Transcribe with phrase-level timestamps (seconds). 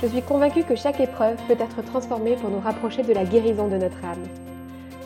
[0.00, 3.66] Je suis convaincue que chaque épreuve peut être transformée pour nous rapprocher de la guérison
[3.66, 4.22] de notre âme.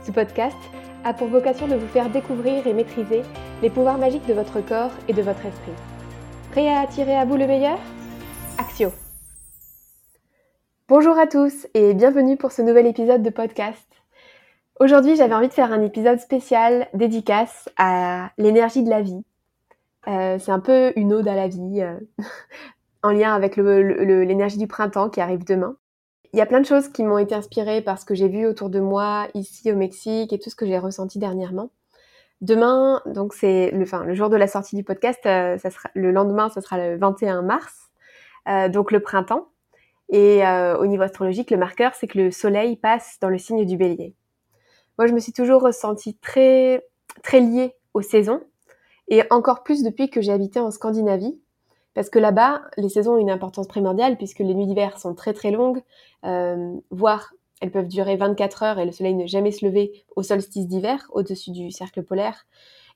[0.05, 0.57] Ce podcast
[1.03, 3.23] a pour vocation de vous faire découvrir et maîtriser
[3.63, 5.73] les pouvoirs magiques de votre corps et de votre esprit.
[6.51, 7.79] Prêt à attirer à vous le meilleur?
[8.59, 8.91] Axio
[10.89, 13.89] Bonjour à tous et bienvenue pour ce nouvel épisode de podcast.
[14.79, 19.25] Aujourd'hui, j'avais envie de faire un épisode spécial dédicace à l'énergie de la vie.
[20.07, 21.99] Euh, c'est un peu une ode à la vie, euh,
[23.03, 25.77] en lien avec l'énergie du printemps qui arrive demain.
[26.33, 28.47] Il y a plein de choses qui m'ont été inspirées par ce que j'ai vu
[28.47, 31.71] autour de moi ici au Mexique et tout ce que j'ai ressenti dernièrement.
[32.41, 35.59] Demain, donc c'est le, jour de la sortie du podcast, euh,
[35.95, 37.91] le lendemain, ça sera le 21 mars,
[38.71, 39.49] donc le printemps.
[40.09, 40.43] Et
[40.79, 44.15] au niveau astrologique, le marqueur, c'est que le soleil passe dans le signe du bélier.
[44.99, 46.85] Moi, je me suis toujours ressentie très,
[47.23, 48.43] très liée aux saisons,
[49.09, 51.41] et encore plus depuis que j'ai habité en Scandinavie,
[51.95, 55.33] parce que là-bas, les saisons ont une importance primordiale, puisque les nuits d'hiver sont très
[55.33, 55.83] très longues,
[56.25, 60.23] euh, voire elles peuvent durer 24 heures et le soleil ne jamais se lever au
[60.23, 62.47] solstice d'hiver, au-dessus du cercle polaire.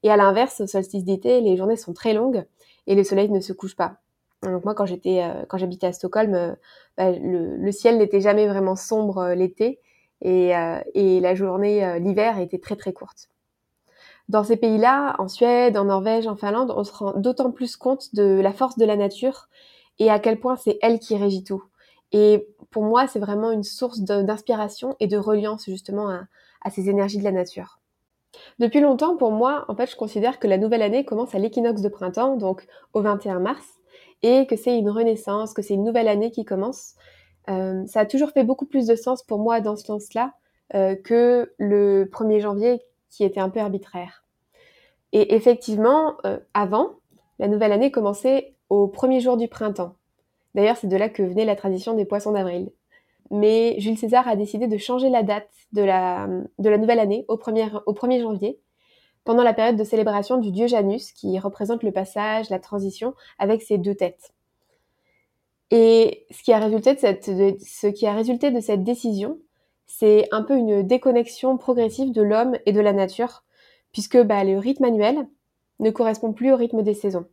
[0.02, 2.44] Et à l'inverse, au solstice d'été, les journées sont très longues
[2.88, 3.98] et le soleil ne se couche pas.
[4.42, 6.54] Donc moi, quand j'étais, euh, quand j'habitais à Stockholm, euh,
[6.96, 9.80] bah, le, ciel n'était jamais vraiment sombre l'été
[10.22, 13.28] et, la journée, l'hiver était très très courte.
[14.28, 18.14] Dans ces pays-là, en Suède, en Norvège, en Finlande, on se rend d'autant plus compte
[18.14, 19.48] de la force de la nature
[19.98, 21.62] et à quel point c'est elle qui régit tout.
[22.12, 27.18] Et pour moi, c'est vraiment une source d'inspiration et de reliance justement à, ces énergies
[27.18, 27.78] de la nature.
[28.58, 31.80] Depuis longtemps, pour moi, en fait, je considère que la nouvelle année commence à l'équinoxe
[31.80, 33.64] de printemps, donc au 21 mars,
[34.22, 36.94] et que c'est une renaissance, que c'est une nouvelle année qui commence.
[37.48, 40.32] Euh, ça a toujours fait beaucoup plus de sens pour moi dans ce sens-là
[40.74, 44.25] euh, que le 1er janvier qui était un peu arbitraire.
[45.16, 46.90] Et effectivement, euh, avant,
[47.38, 49.94] la nouvelle année commençait au premier jour du printemps.
[50.54, 52.70] D'ailleurs, c'est de là que venait la tradition des poissons d'avril.
[53.30, 56.28] Mais Jules César a décidé de changer la date de la,
[56.58, 58.60] nouvelle année au 1er, au 1er janvier,
[59.24, 63.62] pendant la période de célébration du dieu Janus, qui représente le passage, la transition, avec
[63.62, 64.34] ses deux têtes.
[65.70, 69.38] Et ce qui a résulté de cette décision,
[69.86, 73.44] c'est un peu une déconnexion progressive de l'homme et de la nature,
[73.96, 75.26] puisque bah, le rythme annuel
[75.78, 77.24] ne correspond plus au rythme des saisons.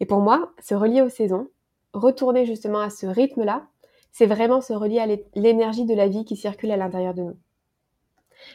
[0.00, 1.46] Et pour moi, se relier aux saisons,
[1.92, 3.68] retourner justement à ce rythme-là,
[4.10, 5.06] c'est vraiment se relier à
[5.36, 7.36] l'énergie de la vie qui circule à l'intérieur de nous.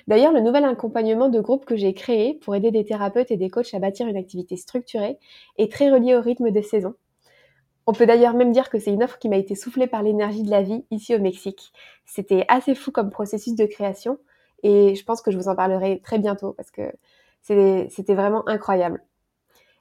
[0.07, 3.49] D'ailleurs, le nouvel accompagnement de groupe que j'ai créé pour aider des thérapeutes et des
[3.49, 5.19] coachs à bâtir une activité structurée
[5.57, 6.95] est très relié au rythme des saisons
[7.89, 10.43] on peut d'ailleurs même dire que c'est une offre qui m'a été soufflée par l'énergie
[10.43, 11.71] de la vie ici au Mexique.
[12.05, 14.19] C'était assez fou comme processus de création
[14.63, 16.91] et je pense que je vous en parlerai très bientôt parce que
[17.41, 19.01] c'était vraiment incroyable.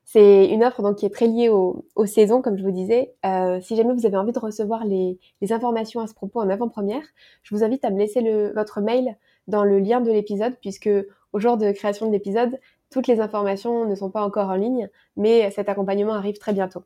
[0.09, 3.17] C'est une offre donc qui est très liée aux, saisons, comme je vous disais.
[3.27, 5.19] Euh, si jamais vous avez envie de recevoir les,
[5.51, 7.03] informations à ce propos en avant-première,
[7.43, 8.23] je vous invite à me laisser
[8.55, 9.17] votre mail
[9.49, 10.89] dans le lien de l'épisode, puisque
[11.33, 12.61] au jour de création de l'épisode,
[12.91, 16.85] toutes les informations ne sont pas encore en ligne, mais cet accompagnement arrive très bientôt.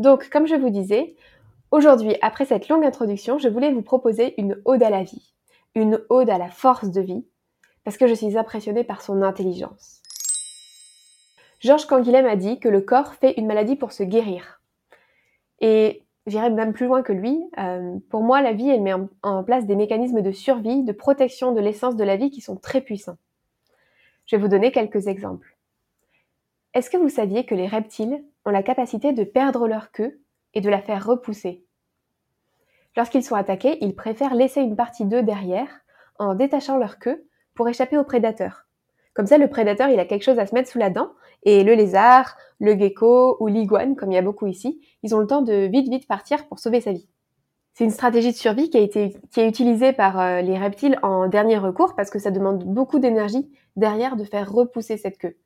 [0.00, 1.14] Donc, comme je vous disais,
[1.70, 5.32] aujourd'hui, après cette longue introduction, je voulais vous proposer une ode à la vie,
[5.74, 7.24] une ode à la force de vie,
[7.84, 10.02] parce que je suis impressionnée par son intelligence.
[11.60, 14.60] Georges Canguilhem a dit que le corps fait une maladie pour se guérir.
[15.60, 17.38] Et j'irai même plus loin que lui.
[17.58, 21.52] Euh, pour moi, la vie, elle met en place des mécanismes de survie, de protection
[21.52, 23.18] de l'essence de la vie qui sont très puissants.
[24.26, 25.56] Je vais vous donner quelques exemples.
[26.72, 30.20] Est-ce que vous saviez que les reptiles ont la capacité de perdre leur queue
[30.54, 31.64] et de la faire repousser?
[32.96, 35.68] Lorsqu'ils sont attaqués, ils préfèrent laisser une partie d'eux derrière
[36.18, 38.66] en détachant leur queue pour échapper au prédateur.
[39.14, 41.10] Comme ça, le prédateur, il a quelque chose à se mettre sous la dent
[41.42, 45.18] et le lézard, le gecko ou l'iguane, comme il y a beaucoup ici, ils ont
[45.18, 47.08] le temps de vite vite partir pour sauver sa vie.
[47.74, 50.98] C'est une stratégie de survie qui a été qui est utilisée par euh, les reptiles
[51.02, 55.36] en dernier recours parce que ça demande beaucoup d'énergie derrière de faire repousser cette queue.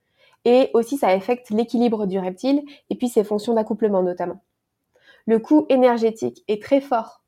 [0.44, 4.42] Et aussi, ça affecte l'équilibre du reptile et puis ses fonctions d'accouplement notamment.
[5.26, 7.23] Le coût énergétique est très fort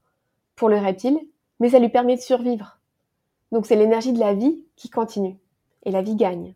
[0.56, 1.18] pour le reptile,
[1.60, 2.78] mais ça lui permet de survivre.
[3.52, 5.36] Donc c'est l'énergie de la vie qui continue.
[5.84, 6.54] Et la vie gagne.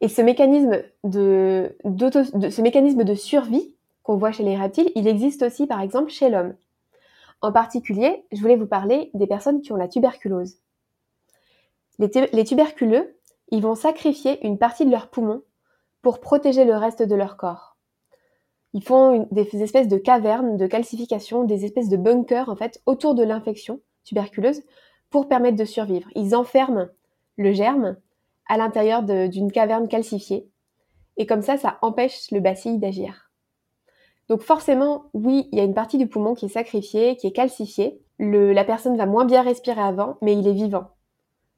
[0.00, 1.76] Et ce mécanisme de,
[3.14, 6.54] survie qu'on voit chez les reptiles, il existe aussi par exemple chez l'homme.
[7.40, 10.56] En particulier, je voulais vous parler des personnes qui ont la tuberculose.
[11.98, 13.16] Les, tuberculeux,
[13.50, 15.42] ils vont sacrifier une partie de leur poumon
[16.00, 17.71] pour protéger le reste de leur corps.
[18.74, 23.14] Ils font des espèces de cavernes de calcification, des espèces de bunkers en fait autour
[23.14, 24.62] de l'infection tuberculeuse
[25.10, 26.08] pour permettre de survivre.
[26.14, 26.88] Ils enferment
[27.36, 27.96] le germe
[28.48, 30.48] à l'intérieur d'une caverne calcifiée
[31.16, 33.30] et comme ça, ça empêche le bacille d'agir.
[34.28, 37.32] Donc forcément, oui, il y a une partie du poumon qui est sacrifiée, qui est
[37.32, 38.00] calcifiée.
[38.18, 40.88] la personne va moins bien respirer avant, mais il est vivant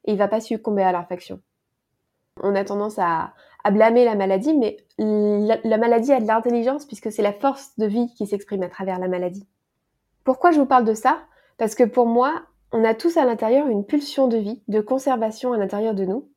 [0.06, 1.40] et il va pas succomber à l'infection.
[2.42, 3.32] On a tendance à,
[3.70, 8.12] blâmer la maladie, mais la, maladie a de l'intelligence puisque c'est la force de vie
[8.16, 9.46] qui s'exprime à travers la maladie.
[10.24, 11.20] Pourquoi je vous parle de ça?
[11.56, 12.42] Parce que pour moi,
[12.72, 16.28] on a tous à l'intérieur une pulsion de vie, de conservation à l'intérieur de nous.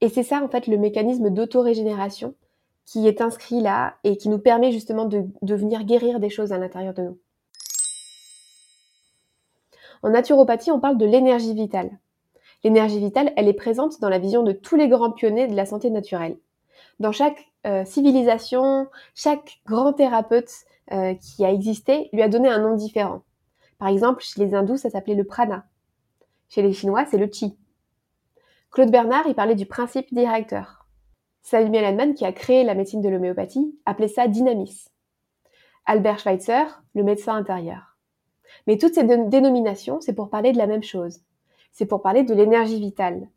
[0.00, 2.34] Et c'est ça en fait le mécanisme d'autorégénération
[2.86, 6.58] qui est inscrit là et qui nous permet justement de, venir guérir des choses à
[6.58, 7.18] l'intérieur de nous.
[10.02, 11.98] En naturopathie, on parle de l'énergie vitale.
[12.64, 15.66] L'énergie vitale, elle est présente dans la vision de tous les grands pionniers de la
[15.66, 16.38] santé naturelle.
[16.98, 20.50] Dans chaque euh, civilisation, chaque grand thérapeute
[20.92, 23.22] euh, qui a existé lui a donné un nom différent.
[23.78, 25.66] Par exemple, chez les hindous, ça s'appelait le prana.
[26.48, 27.56] Chez les chinois, c'est le chi.
[28.70, 30.86] Claude Bernard, il parlait du principe directeur.
[31.42, 34.86] Samuel Hahnemann, qui a créé la médecine de l'homéopathie, appelait ça dynamis.
[35.86, 36.64] Albert Schweitzer,
[36.94, 37.96] le médecin intérieur.
[38.66, 41.20] Mais toutes ces dénominations, c'est pour parler de la même chose,
[41.72, 43.28] c'est pour parler de l'énergie vitale.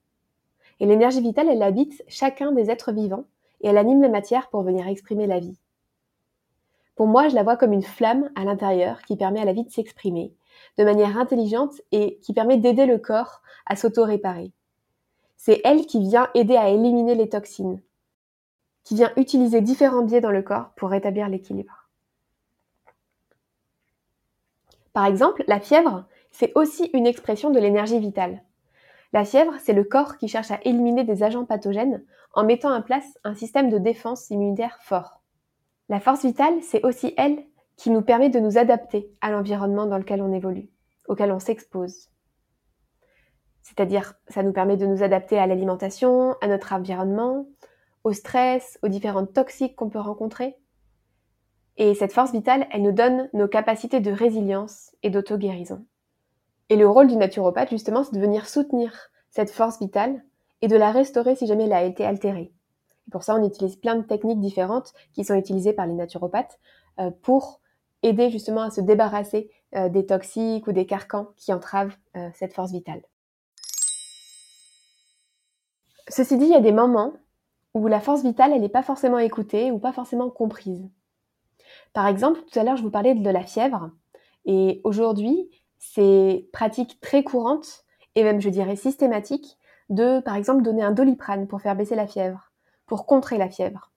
[0.80, 3.26] Et l'énergie vitale, elle habite chacun des êtres vivants
[3.62, 5.58] et elle anime la matière pour venir exprimer la vie.
[6.96, 9.64] Pour moi, je la vois comme une flamme à l'intérieur qui permet à la vie
[9.64, 10.34] de s'exprimer
[10.78, 14.52] de manière intelligente et qui permet d'aider le corps à s'auto-réparer.
[15.38, 17.82] C'est elle qui vient aider à éliminer les toxines,
[18.84, 21.90] qui vient utiliser différents biais dans le corps pour rétablir l'équilibre.
[24.94, 28.42] Par exemple, la fièvre, c'est aussi une expression de l'énergie vitale.
[29.14, 32.82] La fièvre, c'est le corps qui cherche à éliminer des agents pathogènes en mettant en
[32.82, 35.22] place un système de défense immunitaire fort.
[35.90, 37.44] La force vitale, c'est aussi elle
[37.76, 40.70] qui nous permet de nous adapter à l'environnement dans lequel on évolue,
[41.08, 42.10] auquel on s'expose.
[43.62, 47.48] C'est-à-dire, ça nous permet de nous adapter à l'alimentation, à notre environnement,
[48.04, 50.56] au stress, aux différentes toxiques qu'on peut rencontrer.
[51.78, 55.86] Et cette force vitale, elle nous donne nos capacités de résilience et d'auto-guérison.
[56.72, 58.94] Et le rôle du naturopathe, justement, c'est de venir soutenir
[59.30, 60.24] cette force vitale
[60.62, 62.54] et de la restaurer si jamais elle a été altérée.
[63.08, 66.62] Et pour ça, on utilise plein de techniques différentes qui sont utilisées par les naturopathes
[67.02, 67.60] euh, pour
[68.04, 72.54] aider justement à se débarrasser euh, des toxiques ou des carcans qui entravent euh, cette
[72.54, 73.02] force vitale.
[76.08, 77.12] Ceci dit, il y a des moments
[77.74, 80.88] où la force vitale, elle n'est pas forcément écoutée ou pas forcément comprise.
[81.92, 83.92] Par exemple, tout à l'heure, je vous parlais de la fièvre.
[84.46, 85.50] Et aujourd'hui,
[85.82, 87.84] c'est pratique très courante
[88.14, 89.58] et même je dirais systématique
[89.90, 92.52] de par exemple donner un doliprane pour faire baisser la fièvre,
[92.86, 93.92] pour contrer la fièvre.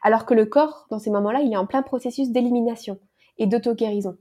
[0.00, 2.98] Alors que le corps, dans ces moments-là, il est en plein processus d'élimination
[3.36, 4.16] et d'auto-guérison.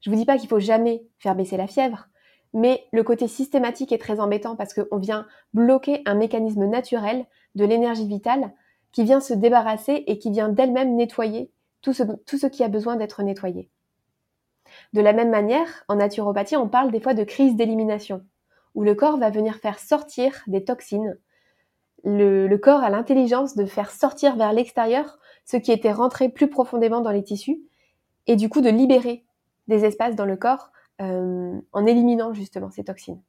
[0.00, 2.08] Je vous dis pas qu'il faut jamais faire baisser la fièvre,
[2.52, 7.64] mais le côté systématique est très embêtant parce qu'on vient bloquer un mécanisme naturel de
[7.64, 8.52] l'énergie vitale
[8.90, 12.68] qui vient se débarrasser et qui vient d'elle-même nettoyer tout ce, tout ce qui a
[12.68, 13.70] besoin d'être nettoyé.
[14.92, 18.24] De la même manière, en naturopathie, on parle des fois de crise d'élimination,
[18.74, 21.18] où le corps va venir faire sortir des toxines.
[22.04, 27.00] Le, corps a l'intelligence de faire sortir vers l'extérieur ce qui était rentré plus profondément
[27.00, 27.60] dans les tissus,
[28.26, 29.24] et du coup de libérer
[29.68, 33.20] des espaces dans le corps euh, en éliminant justement ces toxines.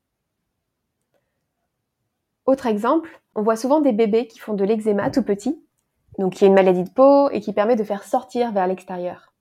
[2.45, 5.63] Autre exemple, on voit souvent des bébés qui font de l'eczéma tout petit,
[6.19, 9.32] donc qui est une maladie de peau et qui permet de faire sortir vers l'extérieur.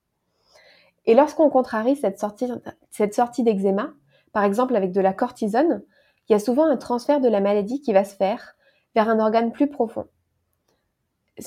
[1.05, 2.49] Et lorsqu'on contrarie cette sortie,
[2.91, 3.93] cette sortie d'eczéma,
[4.33, 5.83] par exemple avec de la cortisone,
[6.29, 8.55] il y a souvent un transfert de la maladie qui va se faire
[8.95, 10.07] vers un organe plus profond.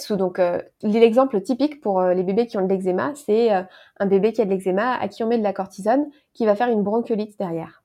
[0.10, 3.62] Donc, euh, l'exemple typique pour euh, les bébés qui ont de l'eczéma, c'est euh,
[4.00, 6.56] un bébé qui a de l'eczéma à qui on met de la cortisone, qui va
[6.56, 7.84] faire une bronchiolite derrière.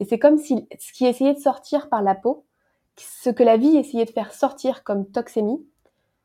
[0.00, 2.44] Et c'est comme si ce qui essayait de sortir par la peau,
[2.96, 5.66] ce que la vie essayait de faire sortir comme toxémie,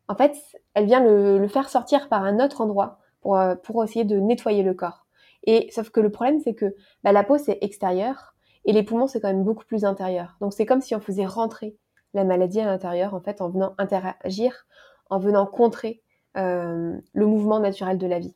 [0.08, 0.36] en fait,
[0.75, 3.00] elle vient le faire sortir par un autre endroit
[3.34, 5.05] euh, pour, essayer de nettoyer le corps.
[5.44, 9.08] Et sauf que le problème, c'est que bah, la peau, c'est extérieur et les poumons,
[9.08, 10.38] c'est quand même beaucoup plus intérieur.
[10.41, 11.75] Donc c'est comme si on faisait rentrer
[12.13, 14.65] la maladie à l'intérieur, en fait, en venant interagir,
[15.10, 16.01] en venant contrer
[16.38, 18.36] euh, le mouvement naturel de la vie.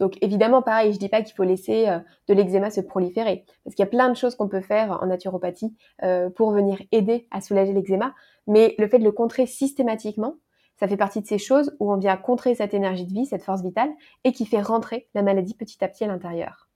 [0.00, 3.74] Donc évidemment, pareil, je dis pas qu'il faut laisser euh, de l'eczéma se proliférer, parce
[3.74, 5.74] qu'il y a plein de choses qu'on peut faire en naturopathie
[6.34, 8.14] pour venir aider à soulager l'eczéma,
[8.46, 10.36] mais le fait de le contrer systématiquement,
[10.78, 13.42] ça fait partie de ces choses où on vient contrer cette énergie de vie, cette
[13.42, 13.90] force vitale,
[14.24, 16.68] et qui fait rentrer la maladie petit à petit à l'intérieur.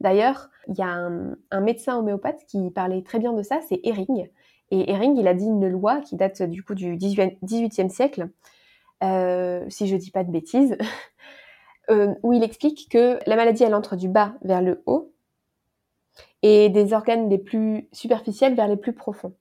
[0.00, 4.28] D'ailleurs, il y a un, médecin homéopathe qui parlait très bien de ça, c'est Ehring.
[4.70, 8.28] Et Ehring, il a dit une loi qui date du coup du 18e siècle,
[9.02, 10.76] euh, si je dis pas de bêtises,
[11.90, 15.12] euh, où il explique que la maladie, elle entre du bas vers le haut,
[16.42, 19.34] et des organes les plus superficiels vers les plus profonds.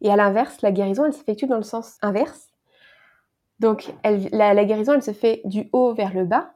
[0.00, 2.48] Et à l'inverse, la guérison, elle s'effectue dans le sens inverse.
[3.58, 6.54] Donc, la, guérison, elle se fait du haut vers le bas,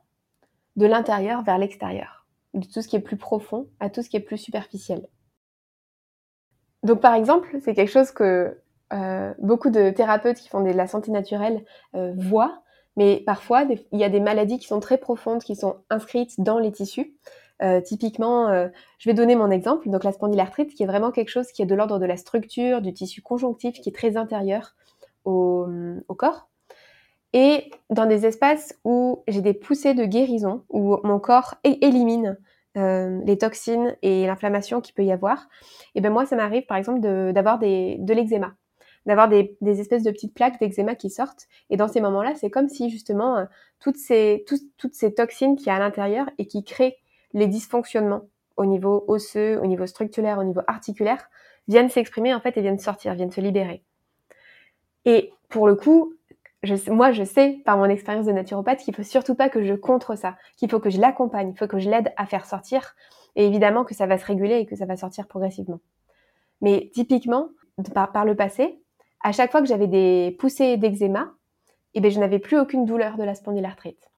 [0.76, 4.16] de l'intérieur vers l'extérieur, de tout ce qui est plus profond à tout ce qui
[4.16, 5.08] est plus superficiel.
[6.82, 8.58] Donc, par exemple, c'est quelque chose que
[8.92, 11.64] euh, beaucoup de thérapeutes qui font de la santé naturelle
[11.94, 12.62] euh, voient,
[12.96, 16.58] mais parfois, il y a des maladies qui sont très profondes, qui sont inscrites dans
[16.58, 17.16] les tissus,
[17.62, 18.48] euh, typiquement,
[18.98, 21.66] je vais donner mon exemple, donc la spondylarthrite, qui est vraiment quelque chose qui est
[21.66, 24.74] de l'ordre de la structure, du tissu conjonctif, qui est très intérieur
[25.24, 25.66] au,
[26.16, 26.49] corps.
[27.32, 32.38] Et dans des espaces où j'ai des poussées de guérison, où mon corps élimine
[32.76, 35.48] euh, les toxines et l'inflammation qu'il peut y avoir,
[35.94, 38.54] et ben moi, ça m'arrive par exemple d'avoir de l'eczéma
[39.06, 41.48] d'avoir des, espèces de petites plaques d'eczéma qui sortent.
[41.70, 43.46] Et dans ces moments-là, c'est comme si justement
[43.78, 44.44] toutes, ces,
[44.76, 46.98] toutes ces toxines qui y a à l'intérieur et qui créent
[47.32, 51.30] les dysfonctionnements au niveau osseux, au niveau structurel, au niveau articulaire,
[51.68, 53.82] viennent s'exprimer en fait et viennent sortir, viennent se libérer.
[55.06, 56.14] Et pour le coup,
[56.88, 60.16] moi je sais par mon expérience de naturopathe qu'il faut surtout pas que je contre
[60.16, 62.94] ça, qu'il faut que je l'accompagne, il faut que je l'aide à faire sortir,
[63.36, 65.80] et évidemment que ça va se réguler et que ça va sortir progressivement.
[66.60, 67.48] Mais typiquement,
[67.94, 68.82] par, le passé,
[69.22, 71.32] à chaque fois que j'avais des poussées d'eczéma,
[71.94, 74.10] eh bien, je n'avais plus aucune douleur de la spondylarthrite.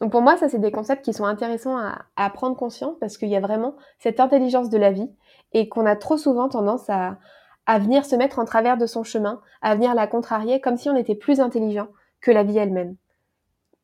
[0.00, 3.28] Donc pour moi, ça, c'est des concepts qui sont intéressants à, prendre conscience parce qu'il
[3.28, 5.08] y a vraiment cette intelligence de la vie
[5.52, 7.18] et qu'on a trop souvent tendance à,
[7.66, 10.88] à venir se mettre en travers de son chemin, à venir la contrarier comme si
[10.90, 11.88] on était plus intelligent
[12.20, 12.96] que la vie elle-même.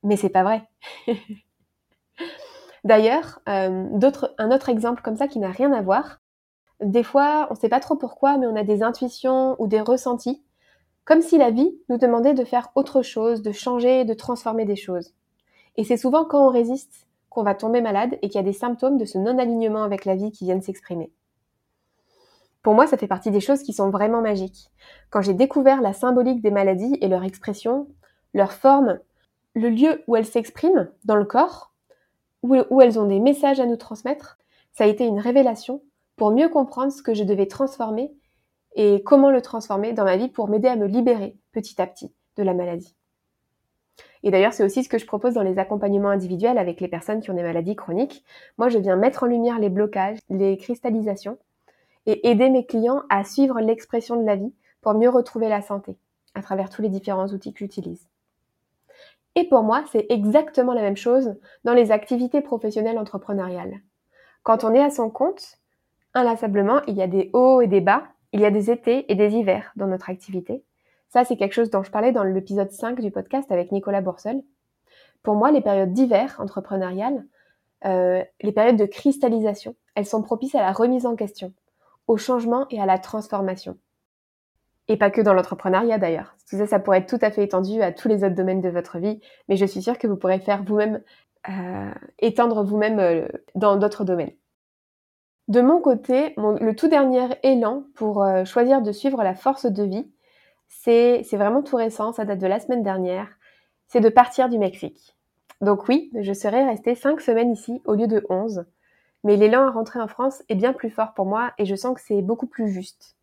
[0.02, 0.68] Mais c'est pas vrai.
[2.84, 3.86] D'ailleurs, euh,
[4.38, 6.20] un autre exemple comme ça qui n'a rien à voir.
[6.80, 9.82] Des fois, on ne sait pas trop pourquoi, mais on a des intuitions ou des
[9.82, 10.42] ressentis,
[11.04, 14.76] comme si la vie nous demandait de faire autre chose, de changer, de transformer des
[14.76, 15.12] choses.
[15.76, 18.52] Et c'est souvent quand on résiste qu'on va tomber malade et qu'il y a des
[18.52, 21.12] symptômes de ce non-alignement avec la vie qui viennent s'exprimer.
[22.62, 24.70] Pour moi, ça fait partie des choses qui sont vraiment magiques.
[25.08, 27.88] Quand j'ai découvert la symbolique des maladies et leur expression,
[28.34, 28.98] leur forme,
[29.54, 31.72] le lieu où elles s'expriment dans le corps,
[32.42, 34.38] où, elles ont des messages à nous transmettre,
[34.72, 35.82] ça a été une révélation
[36.16, 38.12] pour mieux comprendre ce que je devais transformer
[38.76, 42.12] et comment le transformer dans ma vie pour m'aider à me libérer petit à petit
[42.36, 42.94] de la maladie.
[44.22, 47.20] Et d'ailleurs, c'est aussi ce que je propose dans les accompagnements individuels avec les personnes
[47.20, 48.24] qui ont des maladies chroniques.
[48.58, 51.38] Moi, je viens mettre en lumière les blocages, les cristallisations
[52.06, 55.96] et aider mes clients à suivre l'expression de la vie pour mieux retrouver la santé
[56.34, 58.08] à travers tous les différents outils que j'utilise.
[59.36, 63.80] Et pour moi, c'est exactement la même chose dans les activités professionnelles entrepreneuriales.
[64.42, 65.58] Quand on est à son compte,
[66.14, 69.14] inlassablement, il y a des hauts et des bas, il y a des étés et
[69.14, 70.64] des hivers dans notre activité.
[71.08, 74.42] Ça, c'est quelque chose dont je parlais dans l'épisode 5 du podcast avec Nicolas Boursel.
[75.22, 77.24] Pour moi, les périodes d'hiver entrepreneuriales,
[77.84, 81.52] euh, les périodes de cristallisation, elles sont propices à la remise en question,
[82.10, 83.78] au changement et à la transformation.
[84.88, 86.34] Et pas que dans l'entrepreneuriat d'ailleurs.
[86.48, 88.68] Tout ça, ça pourrait être tout à fait étendu à tous les autres domaines de
[88.68, 91.02] votre vie, mais je suis sûre que vous pourrez faire vous-même,
[91.48, 94.32] euh, étendre vous-même euh, dans d'autres domaines.
[95.46, 100.10] De mon côté, le tout dernier élan pour choisir de suivre la force de vie,
[100.68, 103.28] c'est vraiment tout récent, ça date de la semaine dernière,
[103.88, 105.16] c'est de partir du Mexique.
[105.60, 108.64] Donc oui, je serai restée 5 semaines ici au lieu de 11,
[109.24, 111.94] mais l'élan à rentrer en France est bien plus fort pour moi et je sens
[111.94, 113.16] que c'est beaucoup plus juste.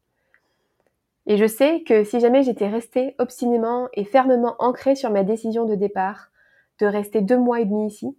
[1.25, 5.65] Et je sais que si jamais j'étais restée obstinément et fermement ancrée sur ma décision
[5.65, 6.29] de départ,
[6.79, 8.15] de rester deux mois et demi ici,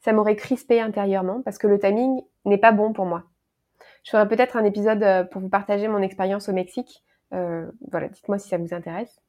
[0.00, 3.24] ça m'aurait crispé intérieurement parce que le timing n'est pas bon pour moi.
[4.04, 8.08] Je ferai peut-être un épisode euh, pour vous partager mon expérience au Mexique, euh, voilà,
[8.08, 9.20] dites-moi si ça vous intéresse.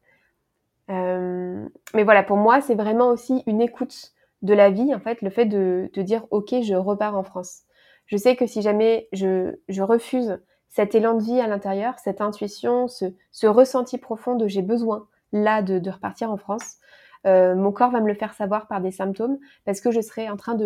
[0.89, 5.21] Euh, mais voilà, pour moi, c'est vraiment aussi une écoute de la vie, en fait,
[5.21, 7.63] le fait de, dire, OK, je repars en France.
[8.05, 12.87] Je sais que si jamais je, refuse cet élan de vie à l'intérieur, cette intuition,
[12.87, 16.77] ce, ressenti profond de j'ai besoin là de, repartir en France,
[17.25, 20.29] euh, mon corps va me le faire savoir par des symptômes parce que je serai
[20.29, 20.57] en train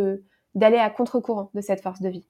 [0.55, 2.27] d'aller à contre-courant de cette force de vie.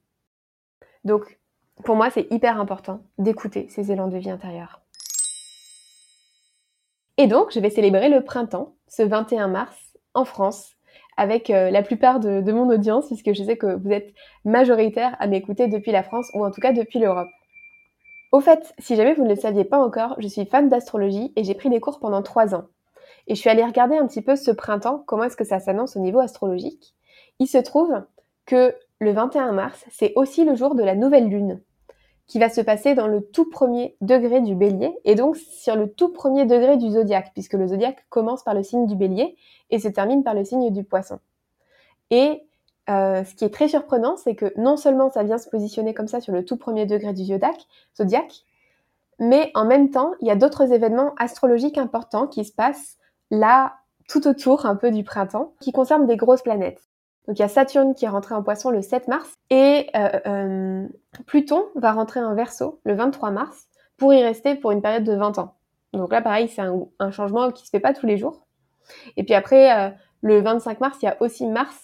[1.03, 1.39] Donc,
[1.85, 4.81] pour moi, c'est hyper important d'écouter ces élans de vie intérieurs.
[7.17, 10.76] Et donc, je vais célébrer le printemps, ce 21 mars, en France,
[11.17, 14.13] avec euh, la plupart de, mon audience, puisque je sais que vous êtes
[14.45, 17.27] majoritaire à m'écouter depuis la France, ou en tout cas depuis l'Europe.
[18.31, 21.43] Au fait, si jamais vous ne le saviez pas encore, je suis fan d'astrologie et
[21.43, 22.65] j'ai pris des cours pendant trois ans.
[23.27, 25.97] Et je suis allée regarder un petit peu ce printemps, comment est-ce que ça s'annonce
[25.97, 26.93] au niveau astrologique.
[27.39, 28.03] Il se trouve
[28.45, 31.61] que le 21 mars, c'est aussi le jour de la nouvelle lune,
[32.27, 35.89] qui va se passer dans le tout premier degré du bélier, et donc sur le
[35.89, 39.35] tout premier degré du zodiaque, puisque le zodiaque commence par le signe du bélier
[39.69, 41.19] et se termine par le signe du poisson.
[42.11, 42.43] Et
[42.89, 46.07] euh, ce qui est très surprenant, c'est que non seulement ça vient se positionner comme
[46.07, 47.67] ça sur le tout premier degré du zodiaque,
[47.97, 48.43] zodiaque
[49.19, 52.97] mais en même temps, il y a d'autres événements astrologiques importants qui se passent
[53.31, 56.86] là, tout autour un peu du printemps, qui concernent des grosses planètes.
[57.27, 60.19] Donc il y a Saturne qui est rentré en poisson le 7 mars et euh,
[60.25, 60.87] euh,
[61.25, 63.67] Pluton va rentrer en verso le 23 mars
[63.97, 65.55] pour y rester pour une période de 20 ans.
[65.93, 68.47] Donc là pareil, c'est un, changement qui se fait pas tous les jours.
[69.17, 69.89] Et puis après, euh,
[70.21, 71.83] le 25 mars, il y a aussi Mars,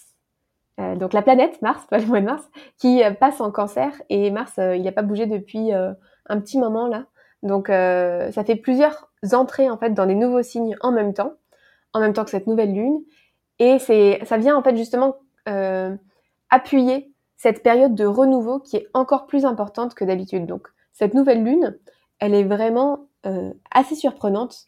[0.96, 2.48] donc la planète Mars, pas le mois de Mars,
[2.78, 7.04] qui passe en cancer et Mars, il n'a pas bougé depuis un petit moment là.
[7.42, 11.34] Donc ça fait plusieurs entrées en fait dans des nouveaux signes en même temps,
[11.92, 13.02] en même temps que cette nouvelle lune.
[13.58, 15.16] Et c'est, ça vient en fait justement
[15.48, 15.96] euh,
[16.50, 20.46] appuyer cette période de renouveau qui est encore plus importante que d'habitude.
[20.46, 21.78] Donc cette nouvelle lune,
[22.20, 24.64] elle est vraiment euh, assez surprenante.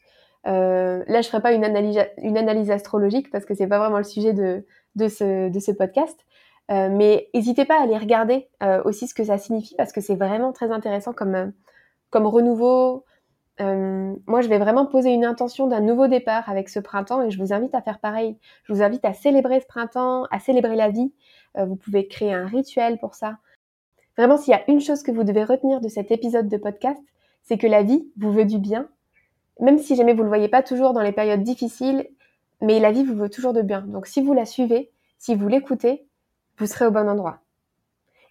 [0.47, 4.33] Euh, là, je ferai pas une analyse, astrologique parce que c'est pas vraiment le sujet
[4.33, 4.65] de,
[4.97, 6.19] ce, podcast.
[6.69, 8.49] Mais n'hésitez pas à aller regarder
[8.85, 11.53] aussi ce que ça signifie parce que c'est vraiment très intéressant comme,
[12.11, 13.05] comme renouveau,
[13.61, 17.31] euh, moi, je vais vraiment poser une intention d'un nouveau départ avec ce printemps et
[17.31, 18.37] je vous invite à faire pareil.
[18.65, 21.13] Je vous invite à célébrer ce printemps, à célébrer la vie.
[21.57, 23.39] Euh, vous pouvez créer un rituel pour ça.
[24.19, 27.01] Vraiment, s'il y a une chose que vous devez retenir de cet épisode de podcast,
[27.43, 28.89] c'est que la vie vous veut du bien,
[29.61, 32.09] même si jamais vous le voyez pas toujours dans les périodes difficiles,
[32.61, 33.83] mais la vie vous veut toujours de bien.
[33.83, 36.07] Donc, si vous la suivez, si vous l'écoutez,
[36.59, 37.41] vous serez au bon endroit.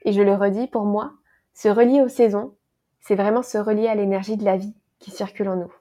[0.03, 1.13] Et je le redis, pour moi,
[1.53, 2.53] se relier aux saisons,
[2.99, 4.73] c'est vraiment se relier à l'énergie de la vie
[5.05, 5.71] qui circule en nous.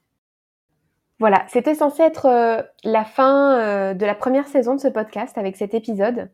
[1.19, 5.39] Voilà, c'était censé être euh, la fin euh, de la première saison de ce podcast
[5.39, 6.31] avec cet épisode.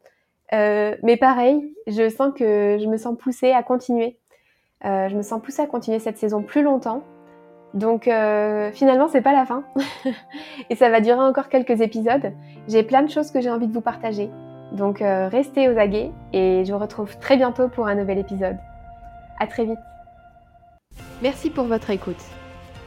[0.52, 4.18] Euh, mais pareil, je sens que je me sens poussée à continuer.
[4.82, 7.04] je me sens poussée à continuer cette saison plus longtemps.
[7.72, 8.10] Donc
[8.72, 9.62] finalement, c'est pas la fin.
[10.70, 12.32] et ça va durer encore quelques épisodes.
[12.66, 14.28] J'ai plein de choses que j'ai envie de vous partager.
[14.72, 18.56] Donc restez aux aguets et je vous retrouve très bientôt pour un nouvel épisode.
[19.38, 19.78] À très vite.
[21.22, 22.39] Merci pour votre écoute.